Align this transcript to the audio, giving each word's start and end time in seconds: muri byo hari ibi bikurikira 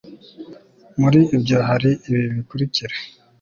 muri 0.99 1.19
byo 1.43 1.57
hari 1.67 1.89
ibi 2.07 2.23
bikurikira 2.35 2.95